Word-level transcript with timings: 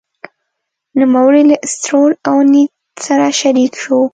نوموړی 0.99 1.41
له 1.49 1.55
ستروټ 1.73 2.11
او 2.29 2.37
نیډ 2.51 2.71
سره 3.05 3.25
شریک 3.39 3.71
شو. 3.83 3.99